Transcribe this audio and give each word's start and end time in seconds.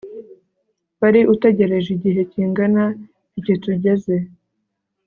Wari 0.99 1.21
utegereje 1.33 1.89
igihe 1.97 2.21
kingana 2.31 2.85
iki 3.39 3.53
tugeze 3.63 4.15